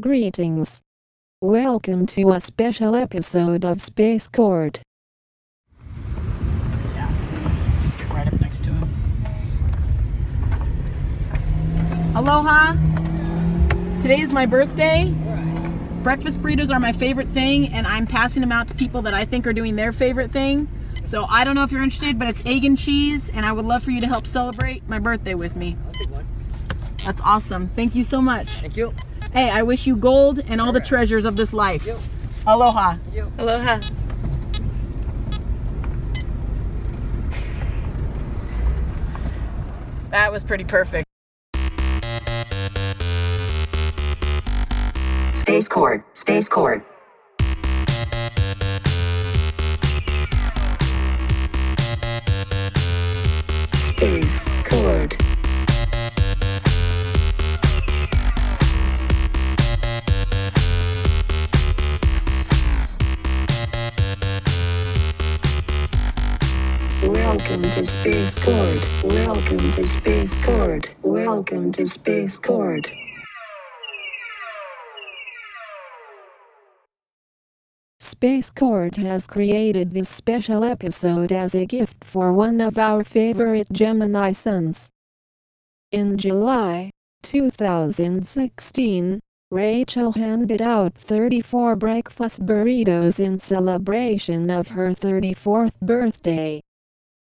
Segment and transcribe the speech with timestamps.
[0.00, 0.80] Greetings.
[1.42, 4.80] Welcome to a special episode of Space Court.
[6.94, 7.12] Yeah.
[7.82, 8.88] Just get right up next to him.
[12.16, 12.76] Aloha.
[14.00, 15.12] Today is my birthday.
[16.02, 19.26] Breakfast burritos are my favorite thing, and I'm passing them out to people that I
[19.26, 20.66] think are doing their favorite thing.
[21.04, 23.66] So I don't know if you're interested, but it's egg and cheese, and I would
[23.66, 25.76] love for you to help celebrate my birthday with me.
[27.06, 27.06] I'll take one.
[27.06, 27.68] That's awesome.
[27.68, 28.48] Thank you so much.
[28.48, 28.94] Thank you.
[29.32, 30.88] Hey, I wish you gold and all the Alright.
[30.88, 31.86] treasures of this life.
[31.86, 31.98] Yep.
[32.46, 32.96] Aloha.
[32.96, 33.32] Thank you.
[33.38, 33.80] Aloha.
[40.10, 41.06] That was pretty perfect.
[45.34, 46.84] Space Court, Space Court.
[69.40, 70.94] Welcome to Space Court.
[71.02, 72.92] Welcome to Space Court.
[78.00, 83.68] Space Court has created this special episode as a gift for one of our favorite
[83.72, 84.90] Gemini suns.
[85.90, 86.90] In July
[87.22, 96.60] 2016, Rachel handed out 34 breakfast burritos in celebration of her 34th birthday.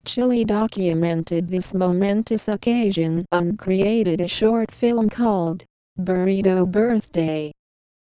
[0.07, 5.65] Chili documented this momentous occasion and created a short film called
[5.99, 7.51] Burrito Birthday.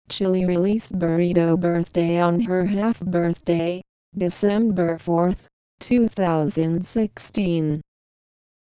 [0.08, 3.82] Chili released Burrito Birthday on her half birthday,
[4.16, 5.32] December 4,
[5.80, 7.80] 2016.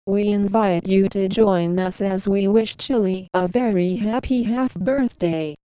[0.06, 5.56] We invite you to join us as we wish Chili a very happy half birthday.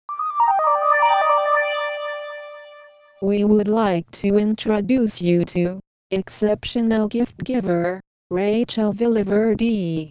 [3.20, 8.00] We would like to introduce you to exceptional gift giver,
[8.30, 10.10] Rachel Villaverde.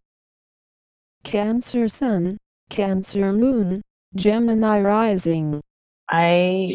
[1.23, 2.37] Cancer Sun,
[2.69, 3.81] Cancer Moon,
[4.15, 5.61] Gemini Rising.
[6.09, 6.69] I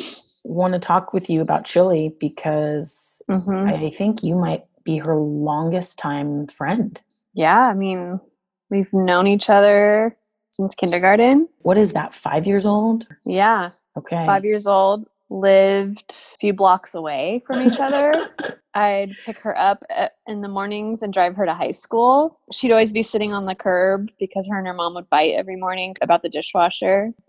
[0.45, 5.17] want to talk with you about Chili because hmm I think you might be her
[5.17, 7.01] longest time friend.
[7.33, 8.21] Yeah, I mean,
[8.71, 10.17] we've known each other
[10.53, 11.49] since kindergarten.
[11.63, 13.07] What is that, five years old?
[13.25, 14.27] Yeah, Okay.
[14.27, 18.13] five years old, lived a few blocks away from each other.
[18.75, 19.85] I'd pick her up
[20.27, 22.41] in the mornings and drive her to high school.
[22.53, 25.55] She'd always be sitting on the curb because her and her mom would fight every
[25.57, 27.13] morning about the dishwasher.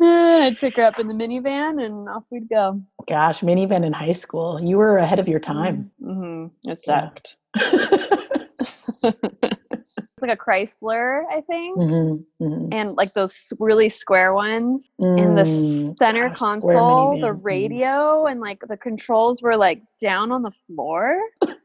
[0.00, 2.80] I'd pick her up in the minivan and off we'd go.
[3.08, 4.60] Gosh, minivan in high school.
[4.62, 5.90] You were ahead of your time.
[6.00, 7.10] hmm It Yeah.
[9.96, 11.78] it's like a Chrysler, I think.
[11.78, 12.68] Mhm, mhm.
[12.72, 17.40] and like those really square ones in the Mm, center gosh, console the minivan.
[17.40, 17.44] Mm.
[17.44, 21.18] radio and like the controls were like down on the floor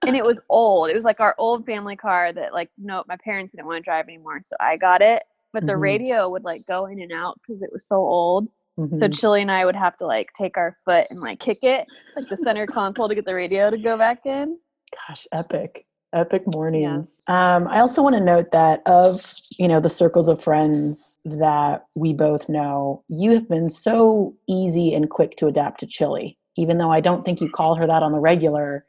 [0.06, 3.16] and it was old it was like our old family car that like no my
[3.23, 5.23] parents didn't want to drive anymore so i got it
[5.53, 5.79] but the Mhm.
[5.81, 8.47] radio would like go in and out because it was so old
[8.97, 9.13] so Mhm.
[9.19, 12.28] chili and i would have to like take our foot and like kick it like
[12.29, 14.57] the center console to get the radio to go back in
[15.07, 15.85] Gosh, epic.
[16.13, 17.21] Epic mornings.
[17.27, 19.21] Um, I also want to note that of
[19.57, 24.93] you know the circles of friends that we both know, you have been so easy
[24.93, 26.37] and quick to adapt to Chili.
[26.57, 28.85] Even though I don't think you call her that on the regular,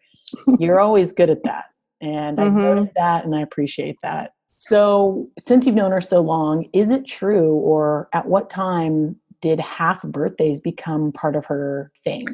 [0.58, 1.66] you're always good at that,
[2.00, 2.62] and I Mhm.
[2.62, 4.32] noted that, and I appreciate that.
[4.54, 9.58] So, since you've known her so long, is it true, or at what time did
[9.60, 12.26] half birthdays become part of her thing?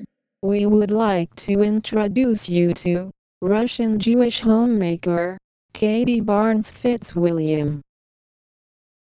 [0.42, 5.38] We would like to introduce you to Russian Jewish homemaker
[5.74, 7.82] Katie Barnes Fitzwilliam.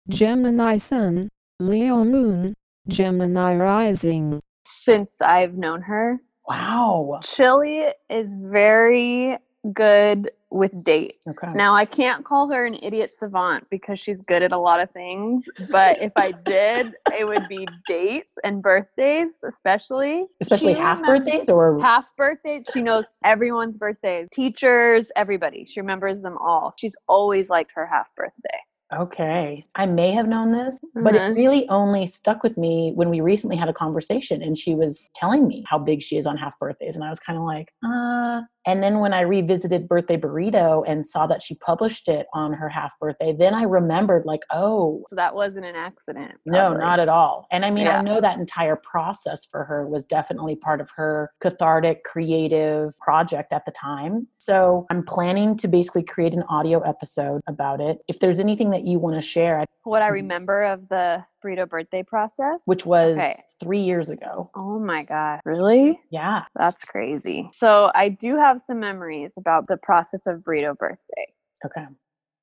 [0.08, 1.28] Gemini Sun,
[1.60, 2.54] Leo Moon,
[2.88, 4.40] Gemini Rising.
[4.66, 7.20] since i've known her Wow.
[7.22, 9.38] Chili is very
[9.72, 11.26] good with dates.
[11.26, 11.53] Okay.
[11.53, 14.91] Now, I can't call her an idiot savant because she's good at a lot of
[14.92, 20.26] things, but if I did, it would be dates and birthdays, especially.
[20.40, 22.69] Especially She half birthdays or Half birthdays.
[22.73, 25.67] She knows everyone's birthdays, teachers, everybody.
[25.69, 26.73] She remembers them all.
[26.78, 28.58] She's always liked her half birthday.
[28.93, 29.61] Okay.
[29.75, 31.37] I may have known this, but it Mhm.
[31.37, 35.49] really only stuck with me when we recently had a conversation and she was telling
[35.49, 36.94] me how big she is on half birthdays.
[36.94, 41.06] And I was kind of like, uh, And then when I revisited Birthday Burrito and
[41.06, 45.16] saw that she published it on her half birthday, then I remembered, like, oh, So
[45.16, 46.32] that wasn't an accident.
[46.46, 47.46] no, not at all.
[47.50, 47.99] And I mean, Yeah.
[47.99, 53.52] I know that entire process for her was definitely part of her cathartic, creative project
[53.52, 54.28] at the time.
[54.38, 57.99] So I'm planning to basically create an audio episode about it.
[58.08, 60.12] If there's anything that you want to share, I- what I Mhm.
[60.12, 62.62] remember of the burrito birthday process.
[62.64, 63.35] which was Okay.
[63.62, 64.50] three years ago.
[64.56, 66.00] Oh my god, really?
[66.11, 66.44] Yeah.
[66.56, 67.50] That's crazy.
[67.52, 71.26] So I do have some memories about the process of burrito birthday.
[71.67, 71.85] Okay.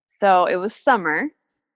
[0.07, 1.27] So it was summer.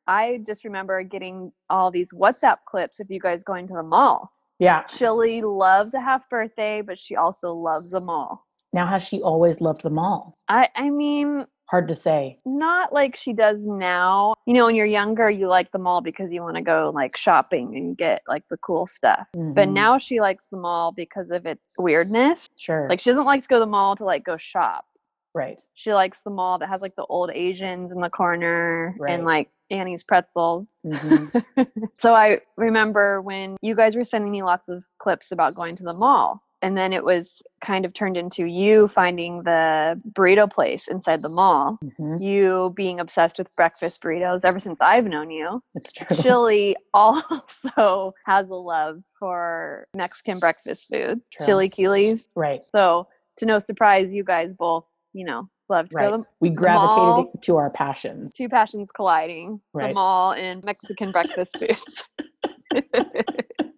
[0.07, 4.31] I just remember getting all these WhatsApp clips of you guys going to the mall.
[4.59, 4.83] Yeah.
[4.83, 8.45] Chili loves a half birthday, but she also loves the mall.
[8.71, 10.35] Now, has she always loved them all?
[10.47, 12.37] I I mean, Hard to say.
[12.45, 14.35] not like she does now.
[14.45, 17.17] You know, when you're younger, you like the mall because you want to go like
[17.17, 19.27] shopping and get like the cool stuff.
[19.33, 19.73] But Mhm.
[19.73, 22.47] now she likes the mall because of its weirdness.
[22.55, 22.87] sure.
[22.89, 24.85] Like she doesn't like to go to the mall to like go shop.
[25.33, 25.61] right.
[25.73, 29.13] She likes the mall that has like the old Asians in the corner Right.
[29.15, 30.71] and like Annie's pretzels.
[30.85, 31.89] Mhm.
[31.95, 35.83] so I remember when you guys were sending me lots of clips about going to
[35.83, 36.41] the mall.
[36.65, 41.29] And then it was kind of turned into you finding the burrito place inside the
[41.29, 42.19] mall, Mhm.
[42.19, 45.61] you being obsessed with breakfast burritos ever since I've known you.
[45.75, 46.17] It's true.
[46.17, 51.45] Chili also has a love for Mexican breakfast foods, True.
[51.45, 52.29] chilaquiles.
[52.35, 52.61] Right.
[52.67, 53.07] So,
[53.37, 56.09] to no surprise, you guys both, you know, love to Right.
[56.09, 56.55] go to We mall.
[56.57, 58.33] gravitated to our passions.
[58.33, 59.89] two passions colliding right.
[59.89, 62.09] the mall and Mexican breakfast foods.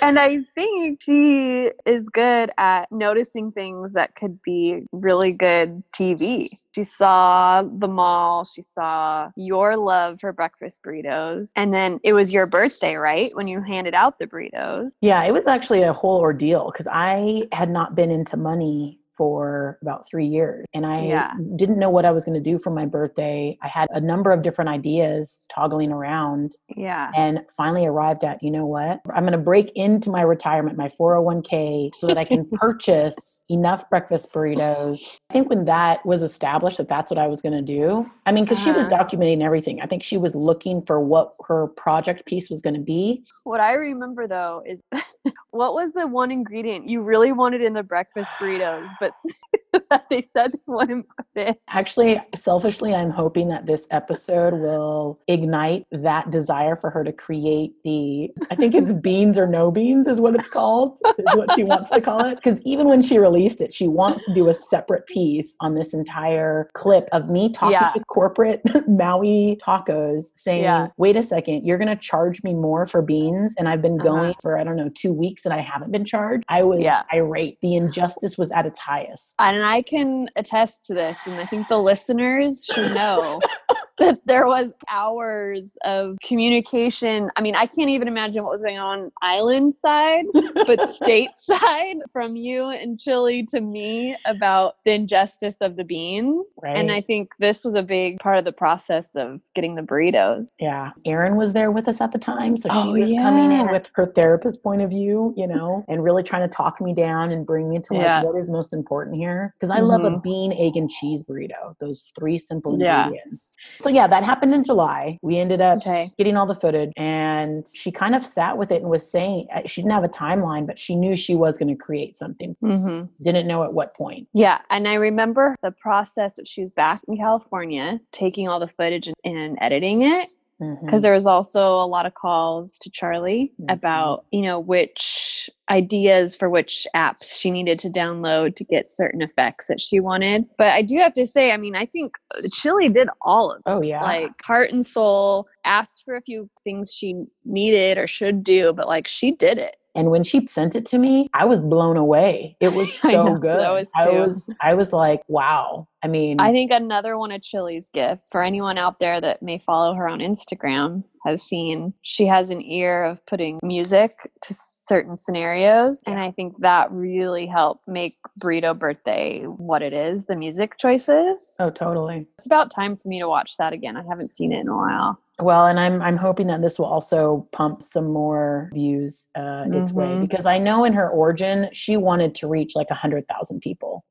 [0.00, 6.48] and I think she is good at noticing things that could be really good TV.
[6.74, 12.32] She saw the mall, she saw your love for breakfast burritos, and then it was
[12.32, 13.34] your birthday, right?
[13.34, 14.92] When you handed out the burritos.
[15.00, 19.78] Yeah, it was actually a whole ordeal because I had not been into money for
[19.82, 21.32] about three years and I Yeah.
[21.56, 23.56] didn't know what I was going to do for my birthday.
[23.62, 27.10] I had a number of different ideas toggling around Yeah.
[27.14, 29.00] and finally arrived at, you know what?
[29.14, 33.88] I'm going to break into my retirement, my 401k, so that I can purchase enough
[33.90, 35.18] breakfast burritos.
[35.30, 38.32] I think when that was established that that's what I was going to do, I
[38.32, 39.04] mean, because she was Uh-huh.
[39.04, 39.80] documenting everything.
[39.80, 43.24] I think she was looking for what her project piece was going to be.
[43.44, 44.80] What I remember though is
[45.50, 49.05] what was the one ingredient you really wanted in the breakfast burritos, but
[50.10, 51.60] they said they wouldn't put it.
[51.68, 57.72] Actually, selfishly, I'm hoping that this episode will ignite that desire for her to create
[57.84, 61.64] the, I think it's beans or no beans is what it's called, is what she
[61.64, 62.36] wants to call it.
[62.36, 65.92] Because even when she released it, she wants to do a separate piece on this
[65.94, 67.90] entire clip of me talking Yeah.
[67.92, 70.88] to corporate Maui tacos saying, Yeah.
[70.96, 73.54] wait a second, you're going to charge me more for beans.
[73.58, 74.08] And I've been Uh-huh.
[74.08, 76.44] going for, I don't know, two weeks and I haven't been charged.
[76.48, 77.02] I was Yeah.
[77.12, 77.58] irate.
[77.62, 79.34] The injustice was at its highest.
[79.38, 83.40] And I can attest to this, and I think the listeners should know
[83.98, 87.30] that there was hours of communication.
[87.36, 90.24] I mean, I can't even imagine what was going on island side,
[90.66, 96.46] but stateside from you and Chili to me about the injustice of the beans.
[96.64, 100.48] And I think this was a big part of the process of getting the burritos.
[100.58, 100.90] Yeah.
[101.04, 102.56] Erin was there with us at the time.
[102.56, 106.02] So she Oh, was coming in with her therapist point of view, you know, and
[106.02, 108.22] really trying to talk me down and bring me to like Yeah.
[108.22, 109.54] what is most important here.
[109.58, 110.22] Because I love a Mhm.
[110.22, 113.04] bean, egg, and cheese burrito, those three simple Yeah.
[113.04, 113.54] ingredients.
[113.86, 115.16] So yeah, that happened in July.
[115.22, 116.08] We ended up Okay.
[116.18, 119.60] getting all the footage and she kind of sat with it and was saying uh,
[119.66, 122.56] she didn't have a timeline, but she knew she was going to create something.
[122.60, 124.26] hmm Didn't know at what point.
[124.34, 128.66] Yeah, and I remember the process that she was back in California, taking all the
[128.68, 130.28] footage and, and editing it.
[130.58, 133.72] Because there was also a lot of calls to Charlie Mhm.
[133.72, 139.20] about, you know, which ideas for which apps she needed to download to get certain
[139.20, 140.46] effects that she wanted.
[140.56, 142.12] But I do have to say, I mean, I think
[142.52, 143.62] Chili did all of it.
[143.66, 144.02] Oh yeah.
[144.02, 148.86] Like heart and soul, asked for a few things she needed or should do, but
[148.86, 149.76] like she did it.
[149.96, 152.56] And when she sent it to me, I was blown away.
[152.60, 153.60] It was so know, good.
[153.60, 155.88] I was I was I was like, wow.
[156.06, 159.58] I mean, I think another one of Chili's gifts for anyone out there that may
[159.58, 165.16] follow her on Instagram has seen she has an ear of putting music to certain
[165.16, 166.04] scenarios.
[166.06, 171.56] And I think that really helped make Burrito Birthday what it is, the music choices.
[171.58, 172.24] oh totally.
[172.38, 173.96] It's about time for me to watch that again.
[173.96, 175.20] I haven't seen it in a while.
[175.40, 179.92] Well, and I'm I'm hoping that this will also pump some more views uh, its
[179.92, 180.20] way Mhm.
[180.20, 184.04] because I know in her origin she wanted to reach like a hundred thousand people.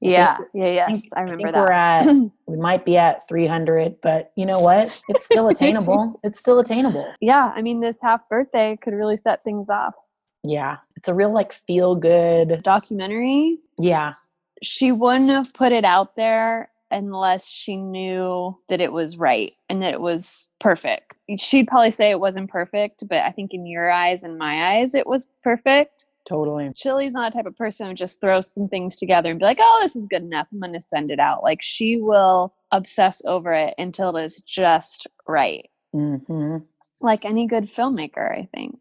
[0.00, 1.00] Yeah, yeah, I yes.
[1.02, 2.06] think- I remember think We're at
[2.46, 5.00] we might be at 300, but you know what?
[5.08, 6.18] It's still attainable.
[6.24, 7.06] it's still attainable.
[7.20, 9.94] yeah, I mean, this half birthday could really set things off.
[10.42, 12.62] Yeah, it's a real like feel good.
[12.62, 13.58] Documentary.
[13.78, 14.14] Yeah,
[14.62, 19.80] she wouldn't have put it out there unless she knew that it was right and
[19.82, 21.14] that it was perfect.
[21.38, 24.94] She'd probably say it wasn't perfect, but I think in your eyes and my eyes,
[24.96, 26.04] it was perfect.
[26.28, 26.70] Totally.
[26.76, 29.58] Chili's not a type of person who just throws some things together and be like,
[29.60, 30.46] oh, this is good enough.
[30.52, 31.42] I'm going to send it out.
[31.42, 35.68] Like she will obsess over it until it is just right.
[35.92, 36.58] hmm
[37.00, 38.78] Like any good filmmaker, I think.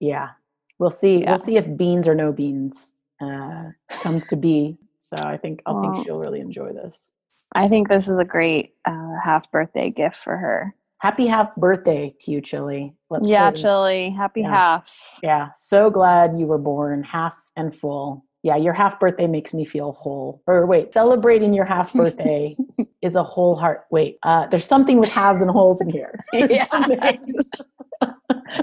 [0.00, 0.30] Yeah.
[0.78, 1.22] We'll see.
[1.22, 1.30] Yeah.
[1.30, 4.78] We'll see if beans or no beans uh, comes to be.
[5.00, 7.10] So I think I Well- think she'll really enjoy this.
[7.54, 10.74] I think this is a great uh, half birthday gift for her.
[10.98, 12.94] Happy half birthday to you, Chili.
[13.10, 14.10] Let's yeah, say- Chili.
[14.10, 14.50] Happy Yeah.
[14.50, 15.18] half.
[15.22, 18.24] Yeah, so glad you were born half and full.
[18.42, 20.42] Yeah, your half birthday makes me feel whole.
[20.46, 22.56] Or wait, celebrating your half birthday
[23.02, 23.84] is a whole heart.
[23.90, 26.18] Wait, uh, there's something with halves and holes in here.
[26.32, 26.66] Yeah.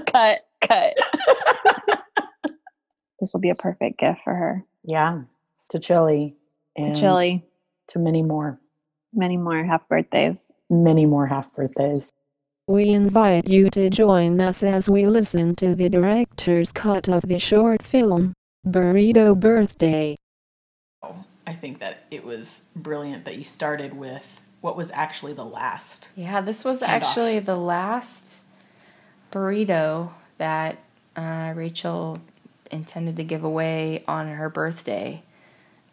[0.06, 0.94] cut, cut.
[3.20, 4.64] this will be a perfect gift for her.
[4.84, 5.20] yeah,
[5.70, 6.36] to Chili
[6.82, 7.44] To Chili.
[7.88, 8.58] to many more,
[9.12, 10.52] Many more half birthdays.
[10.70, 12.10] many more half birthdays.
[12.66, 17.38] We invite you to join us as we listen to the director's cut of the
[17.38, 18.32] short film,
[18.66, 20.16] Burrito Birthday.
[21.46, 26.08] I think that it was brilliant that you started with what was actually the last.
[26.16, 26.88] Yeah, this was Handoff.
[26.88, 28.44] actually the last
[29.30, 30.78] burrito that
[31.16, 32.18] uh, Rachel
[32.70, 35.22] intended to give away on her birthday.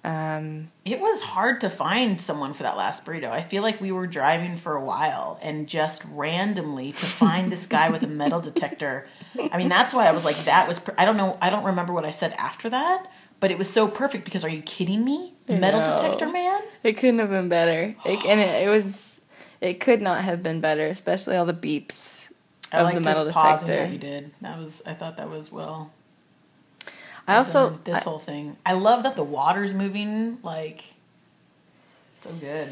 [0.04, 3.30] Um, It was hard to find someone for that last burrito.
[3.30, 7.68] I feel like we were driving for a while and just randomly to find this
[7.68, 9.06] guy with a metal detector.
[9.52, 11.94] I mean, that's why I was like, that was, I don't know, I don't remember
[11.94, 15.34] what I said after that, but it was so perfect because are you kidding me?
[15.48, 15.96] Metal know.
[15.96, 16.62] detector man?
[16.84, 17.96] it couldn't have been better.
[18.06, 19.22] It, and it, it was,
[19.60, 22.32] it could not have been better, especially all the beeps
[22.72, 23.68] I of like the metal detector.
[23.68, 24.32] that you did.
[24.42, 25.92] That was, I thought that was well.
[27.28, 28.58] I also, this I- whole thing.
[28.66, 30.84] I love that the water's moving like
[32.14, 32.70] so good.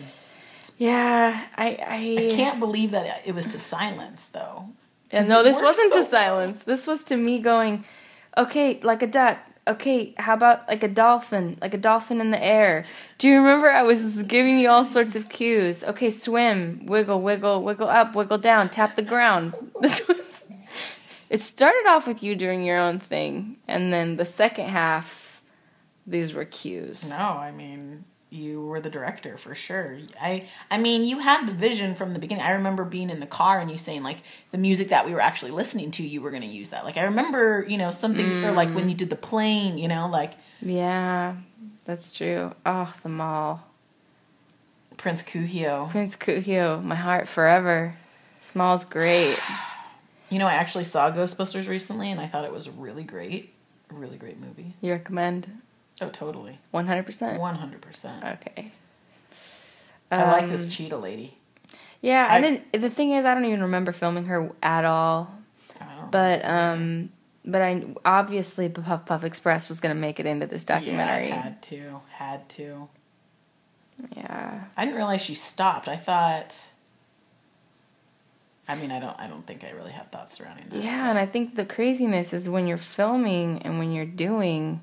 [0.78, 4.70] yeah, I, I, I can't believe that it was to silence though.
[5.12, 6.64] Yeah, no, this wasn't to so silence.
[6.64, 7.84] This was to me going,
[8.38, 9.40] okay, like a duck.
[9.68, 11.58] Okay, how about like a dolphin?
[11.62, 12.86] Like a dolphin in the air.
[13.20, 15.84] Do you remember I was giving you all sorts of cues?
[15.84, 19.54] Okay, swim, wiggle, wiggle, wiggle up, wiggle down, tap the ground.
[19.82, 20.48] This was.
[21.30, 25.42] It started off with you doing your own thing, and then the second half,
[26.08, 27.10] these were cues.
[27.10, 29.98] No, I mean you were the director for sure.
[30.22, 32.44] I I mean you had the vision from the beginning.
[32.44, 34.18] I remember being in the car and you saying like
[34.52, 36.86] the music that we were actually listening to, you were going to use that.
[36.86, 38.90] Like I remember, you know, some things or like when mm.
[38.90, 41.38] you did the plane, you know, like Yeah,
[41.86, 42.54] that's true.
[42.66, 43.64] Oh, the mall.
[44.98, 45.90] Prince Kuhio.
[45.90, 47.96] Prince Kuhio, my heart forever.
[48.42, 49.40] Small's great.
[50.30, 53.54] You know, I actually saw Ghostbusters recently and I thought it was really great.
[53.90, 54.76] A really great movie.
[54.82, 55.62] You recommend?
[56.02, 56.60] Oh, totally.
[56.74, 57.06] 100%?
[57.40, 58.34] 100%.
[58.40, 58.72] Okay.
[60.12, 61.38] I like this Um, cheetah lady.
[62.02, 62.72] Yeah, I, I- didn't.
[62.74, 65.32] The thing is, I don't even remember filming her at all.
[65.80, 67.10] I don't But um,
[67.46, 71.28] but I obviously Puff Puff Express was gonna make it into this documentary.
[71.30, 72.02] Yeah, had to.
[72.12, 72.88] Had to.
[74.16, 74.64] Yeah.
[74.78, 75.88] I didn't realize she stopped.
[75.88, 76.58] I thought.
[78.70, 79.20] I mean, I don't.
[79.20, 80.84] I don't think I really had thoughts surrounding that.
[80.84, 84.82] Yeah, and I think the craziness is when you're filming and when you're doing.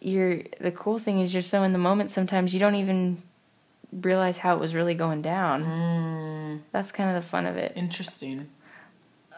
[0.00, 2.10] You're the cool thing is you're so in the moment.
[2.10, 3.22] Sometimes you don't even
[3.92, 5.62] realize how it was really going down.
[5.64, 7.72] Mm, That's kind of the fun of it.
[7.76, 8.48] interesting.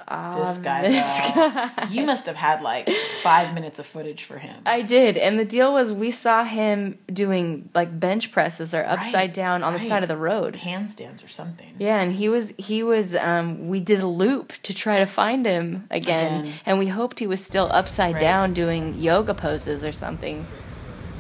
[0.09, 0.83] Ah, This guy.
[0.89, 1.89] this guy.
[1.91, 2.89] You must have had like
[3.23, 4.57] five minutes of footage for him.
[4.67, 9.15] I did, and the deal was we saw him doing like bench presses or upside
[9.15, 10.55] Right, down on the side of the road.
[10.63, 11.75] Handstands or something.
[11.79, 15.47] Yeah, and he was he was um we did a loop to try to find
[15.47, 16.55] him again, Again.
[16.67, 18.21] and we hoped he was still upside Right.
[18.21, 20.47] down doing yoga poses or something.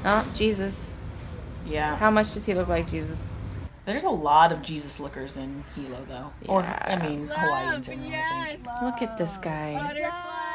[0.05, 0.95] Oh, Jesus.
[1.67, 1.97] Yeah.
[1.97, 3.27] How much does he look like Jesus?
[3.85, 6.33] There's a lot of Jesus lookers in Hilo, though.
[6.49, 7.09] Or I Yeah.
[7.09, 8.13] mean Hawaii in general.
[8.15, 8.83] I think.
[8.83, 9.73] Look at this guy.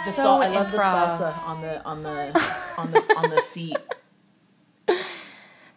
[0.06, 2.42] The So sal- I love the salsa on the on the
[2.78, 3.78] on the on the seat.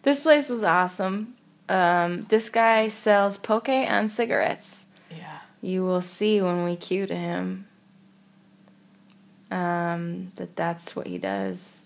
[0.03, 1.35] This place was awesome.
[1.69, 4.87] Um, this guy sells poke and cigarettes.
[5.15, 5.37] Yeah.
[5.61, 7.67] You will see when we cue to him
[9.51, 11.85] um, that that's what he does.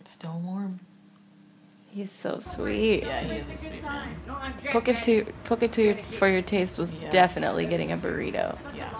[0.00, 0.80] It's still warm.
[1.90, 3.02] He's so sweet.
[3.04, 4.08] Yeah, he is a sweet man.
[4.66, 7.10] Poke it to poke it to your, for your taste was Yes.
[7.12, 8.56] definitely getting a burrito.
[8.76, 8.90] Yeah.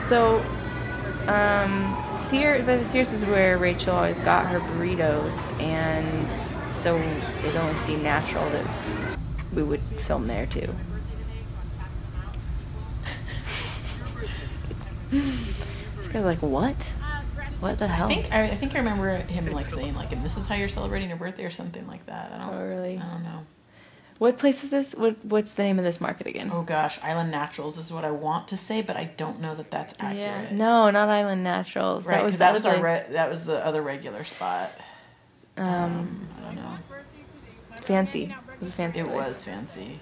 [0.00, 0.44] So,
[1.26, 7.78] um, Sear, the Sears is where Rachel always got her burritos, and so it only
[7.78, 8.66] seemed natural that
[9.54, 10.74] we would film there too.
[15.10, 16.92] this guy's like, what?
[17.62, 18.06] What the hell?
[18.06, 20.56] I think I, I think I remember him like saying like, "And this is how
[20.56, 22.32] you're celebrating your birthday" or something like that.
[22.32, 22.54] I don't.
[22.56, 22.98] Oh, really?
[22.98, 23.46] I don't know.
[24.18, 24.96] What place is this?
[24.96, 26.50] What What's the name of this market again?
[26.52, 29.70] Oh gosh, Island Naturals is what I want to say, but I don't know that
[29.70, 30.16] that's accurate.
[30.16, 30.48] yeah.
[30.50, 32.04] No, not Island Naturals.
[32.04, 34.72] Right, that was because that other was our re- that was the other regular spot.
[35.56, 36.78] um, I don't know.
[37.80, 38.24] fancy.
[38.24, 38.98] It was a fancy.
[38.98, 39.28] It place.
[39.28, 40.00] was fancy.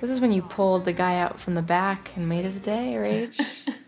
[0.00, 2.96] This is when you pulled the guy out from the back and made his day,
[2.96, 3.66] or H.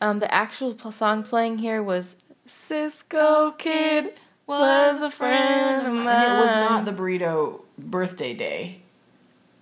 [0.00, 4.14] um, the actual song playing here was Cisco Kid
[4.46, 6.06] was a friend of mine.
[6.08, 8.80] And it was not the burrito birthday day,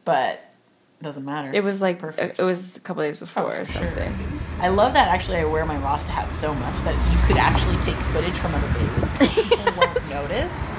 [0.05, 0.41] but
[1.03, 1.51] doesn't matter.
[1.53, 2.39] It was like perfect.
[2.39, 3.83] it was a couple days before Oh, or for sure.
[3.83, 4.15] something.
[4.61, 5.37] I love that actually.
[5.39, 8.73] I wear my Rasta hat so much that you could actually take footage from other
[8.73, 9.21] days.
[9.21, 10.71] and People won't notice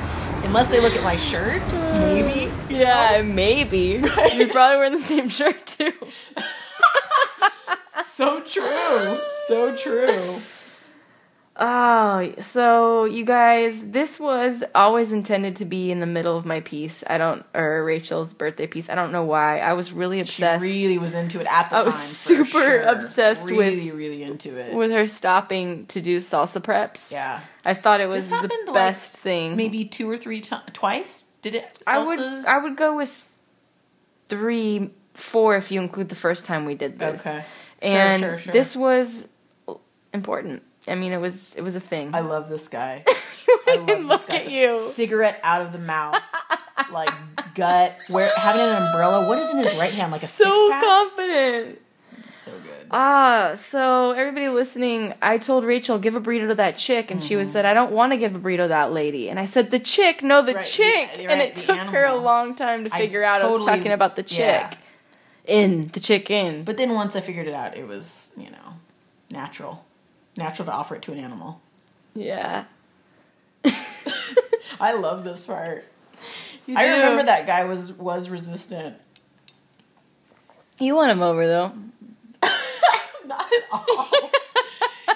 [0.44, 1.62] unless they look at my shirt.
[1.74, 2.52] Maybe.
[2.74, 4.02] Yeah, maybe.
[4.34, 5.94] You're probably wearing the same shirt too.
[8.18, 9.20] So true.
[9.48, 10.40] So true.
[11.56, 16.62] Oh, so you guys, this was always intended to be in the middle of my
[16.62, 17.04] piece.
[17.08, 18.90] I don't, or Rachel's birthday piece.
[18.90, 19.60] I don't know why.
[19.60, 21.86] I was really She obsessed really was into it at the I time.
[21.86, 22.82] was super sure.
[22.82, 24.74] obsessed with- really, really into it.
[24.74, 27.12] with her stopping to do salsa preps.
[27.12, 27.40] Yeah.
[27.64, 29.56] I thought it was This the happened, like, best thing.
[29.56, 31.34] Maybe two or three times, twice.
[31.44, 31.78] Did it?
[31.86, 32.20] I would.
[32.20, 33.32] I would go with
[34.28, 37.22] three, four if you include the first time we did this.
[37.28, 37.44] Okay.
[37.82, 38.54] Sure, And sure, sure.
[38.54, 39.30] this was
[40.14, 40.64] important.
[40.88, 42.14] I mean, it was, it was a thing.
[42.16, 43.04] I love this guy.
[43.68, 44.80] I love this Look guy at you.
[44.80, 46.22] Cigarette out of the mouth,
[46.92, 47.14] like
[47.56, 47.98] gut.
[48.08, 49.28] Where having an umbrella.
[49.28, 50.12] What is in his right hand?
[50.12, 50.84] Like a so six pack.
[50.84, 51.82] confident.
[52.32, 52.88] so good.
[52.92, 57.36] Ah, so everybody listening, I told Rachel, give a burrito to that chick, and she
[57.36, 59.30] was said, I don't want to give a burrito to that lady.
[59.30, 61.10] And I said, the chick, no, the Right, the- chick.
[61.18, 63.66] right, and it the took her a long time to I figure out I was
[63.66, 64.40] talking about the chick.
[64.40, 64.72] yeah.
[65.48, 66.64] In, the chicken.
[66.64, 68.76] But then once I figured it out, it was you know
[69.32, 69.86] natural,
[70.36, 71.62] natural to offer it to an animal.
[72.14, 72.66] yeah.
[74.80, 75.86] I love this part.
[76.68, 78.98] You I remember that guy was was resistant.
[80.80, 81.72] You won him over, though.
[83.26, 84.30] Not at all.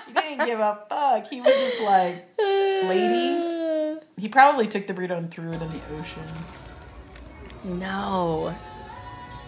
[0.08, 1.28] he didn't give a fuck.
[1.28, 4.00] He was just like, lady.
[4.18, 6.24] He probably took the burrito and threw it in the ocean.
[7.64, 8.56] No.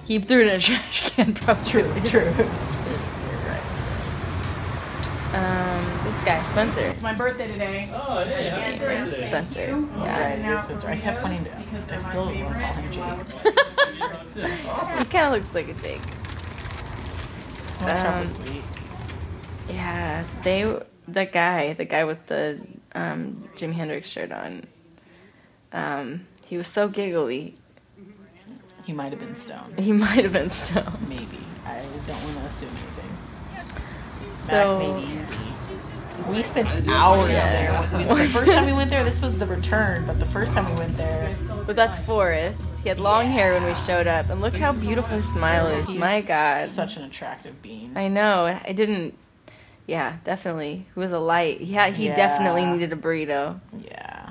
[0.05, 1.63] He threw it in a trash can, probably.
[1.71, 2.21] True, true.
[2.35, 2.35] You're
[3.47, 3.63] right.
[5.33, 6.81] Um, this guy, Spencer.
[6.81, 7.89] It's my birthday today.
[7.93, 9.27] Oh, hey, happy birthday.
[9.27, 9.61] Spencer.
[9.97, 10.29] Yeah, Yeah.
[10.51, 10.89] it is Spencer.
[10.89, 11.63] I kept wanting to.
[11.93, 13.03] I still want to call him Jake.
[14.33, 16.01] He kind of looks like a Jake.
[17.67, 18.63] Smoke shop Um, was sweet.
[19.69, 22.59] Yeah, they that guy, the guy with the
[22.95, 24.65] um, Jimi Hendrix shirt on.
[25.71, 27.55] Um, he was so giggly.
[28.83, 29.79] He might have been stoned.
[29.79, 31.07] He might have been stoned.
[31.07, 31.39] Maybe.
[31.65, 34.31] I don't want to assume anything.
[34.31, 35.37] So Mac made easy.
[36.29, 37.85] We spent hours Yeah.
[37.91, 37.97] there.
[37.99, 40.69] We- the first time we went there, this was the return, but the first time
[40.71, 41.29] we went there,
[41.65, 42.81] But that's Forrest.
[42.83, 45.87] He had long hair when we showed up, and look how beautiful his smile is.
[45.89, 47.93] he's My God, such an attractive being.
[47.95, 48.59] I know.
[48.65, 49.17] I didn't.
[49.87, 50.85] Yeah, definitely.
[50.93, 51.59] He was a light.
[51.61, 51.93] He had.
[51.93, 52.15] He Yeah.
[52.15, 53.59] definitely needed a burrito.
[53.83, 54.29] Yeah.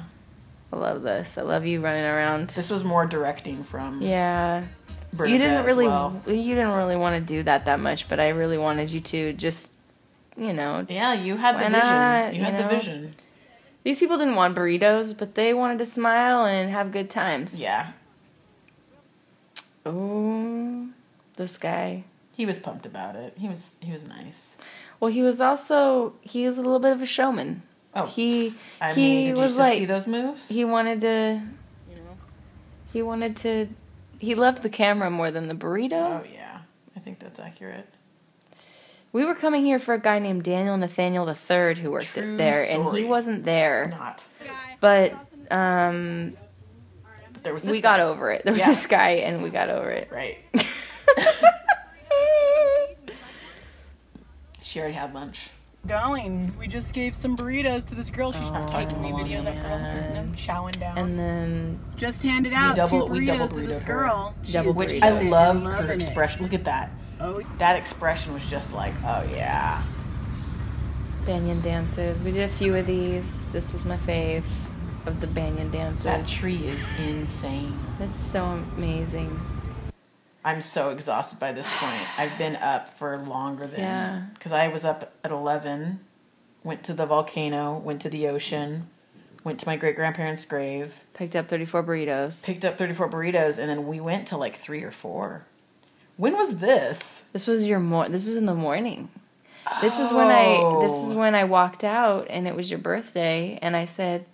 [0.73, 1.37] I love this.
[1.37, 2.51] I love you running around.
[2.51, 4.65] This was more directing from Yeah.
[5.19, 5.87] You didn't really.
[5.87, 6.23] well.
[6.27, 9.33] You didn't really want to do that that much, but I really wanted you to
[9.35, 9.73] just.
[10.39, 11.73] You know, Yeah, you had the vision.
[11.73, 12.63] not, you you had know?
[12.69, 13.15] the vision.
[13.85, 17.61] these people didn't want burritos, but they wanted to smile and have good times.
[17.61, 17.93] Yeah.
[19.85, 20.89] Oh,
[21.37, 22.05] this guy.
[22.35, 23.35] He was pumped about it.
[23.37, 24.57] He was he was nice.
[25.01, 27.63] Well, he was also he was a little bit of a showman.
[27.95, 30.49] Oh, He I he mean, did was just like see those moves?
[30.49, 31.43] he wanted to,
[31.91, 32.17] you know,
[32.93, 33.69] he wanted to.
[34.19, 35.93] He loved the camera more than the burrito.
[36.23, 36.61] oh yeah,
[36.97, 37.89] I think that's accurate.
[39.13, 42.39] We were coming here for a guy named Daniel Nathaniel III who worked True it
[42.39, 43.89] there, and he wasn't there.
[43.91, 44.25] Not,
[44.81, 45.13] But
[45.51, 46.33] um,
[47.35, 48.45] but there was this we got over it.
[48.45, 48.69] There was Yeah.
[48.71, 50.09] this guy, and we got over it.
[50.11, 50.39] Right.
[54.63, 55.51] She already had lunch.
[55.87, 56.53] Going.
[56.59, 58.33] We just gave some burritos to this girl.
[58.33, 60.19] She's not taking me video that for a minute.
[60.19, 60.99] I'm chowing down.
[60.99, 64.35] and then just handed out double- two we double burritos to this girl.
[64.51, 65.03] Double Which burrito.
[65.03, 65.95] I love her loving it.
[65.95, 66.43] expression.
[66.43, 66.91] Look at that.
[67.21, 69.85] Oh, That expression was just like, oh yeah.
[71.27, 72.21] banyan dances.
[72.23, 73.49] We did a few of these.
[73.53, 74.45] This was my fave
[75.07, 76.03] of the banyan dances.
[76.05, 77.79] That tree is insane.
[78.01, 78.45] It's so
[78.77, 79.41] amazing.
[80.45, 82.19] I'm so exhausted by this point.
[82.19, 84.23] I've been up for longer than Yeah.
[84.35, 86.01] because I was up at eleven,
[86.65, 88.89] went to the volcano, went to the ocean,
[89.45, 92.45] went to my great grandparents' grave, Picked up 34 burritos.
[92.45, 95.47] picked up thirty four burritos, and then we went to like three or four.
[96.17, 97.25] When was this?
[97.33, 98.09] This was your mor.
[98.09, 99.11] This was in the morning.
[99.81, 101.17] This is when I this is Oh.
[101.19, 104.27] when I walked out and it was your birthday and I said,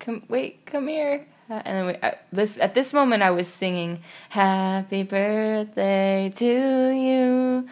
[0.00, 3.48] "Come wait, come here." Uh, And then we, I, this at this moment I was
[3.48, 7.68] singing "Happy Birthday to you."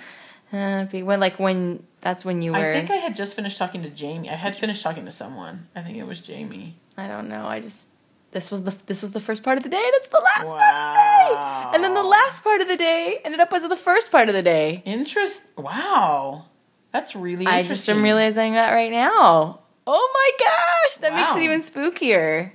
[0.51, 3.83] Happy when like when that's when you were I think I had just finished talking
[3.85, 4.29] to Jamie.
[4.29, 5.69] I had finished talking to someone.
[5.75, 6.77] I think it was Jamie.
[6.99, 7.47] I don't know.
[7.47, 7.89] I just
[8.33, 10.47] this was the this was the first part of the day and it's the last
[10.51, 11.75] part of the day.
[11.75, 14.35] And then the last part of the day ended up as the first part of
[14.35, 14.83] the day.
[14.85, 15.47] Interest.
[15.57, 16.47] Wow,
[16.93, 17.47] that's really.
[17.47, 17.55] Interesting.
[17.55, 19.61] I just am realizing that right now.
[19.87, 22.53] Oh my gosh, that makes it even spookier.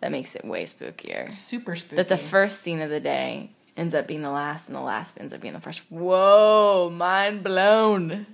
[0.00, 1.30] That makes it way spookier.
[1.30, 1.96] super spooky.
[1.96, 5.18] That the first scene of the day ends up being the last, and the last
[5.18, 5.82] ends up being the first.
[5.90, 8.26] Whoa, mind blown.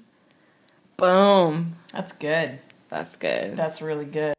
[0.97, 1.77] Boom.
[1.93, 2.59] That's good.
[2.89, 3.57] That's good.
[3.57, 4.35] That's really good.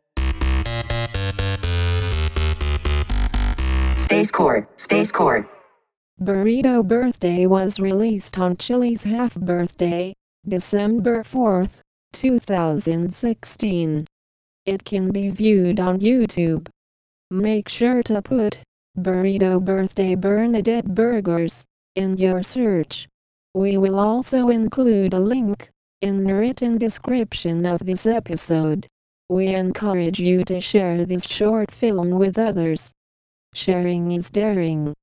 [3.97, 4.79] Space Court.
[4.79, 5.49] Space Court.
[6.21, 10.13] Burrito Birthday was released on Chili's half birthday,
[10.47, 11.79] December 4th,
[12.13, 14.05] 2016.
[14.65, 16.67] It can be viewed on YouTube.
[17.33, 18.59] Make sure to put
[18.95, 21.63] Burrito Birthday Bernadette Burgers
[21.95, 23.07] in your search.
[23.55, 28.85] We will also include a link in the written description of this episode.
[29.29, 32.91] We encourage you to share this short film with others.
[33.55, 34.93] Sharing is daring.